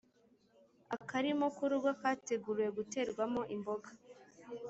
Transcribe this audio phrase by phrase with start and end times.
[0.97, 3.89] akarimo kurugo kateguriwe guterwamo imboga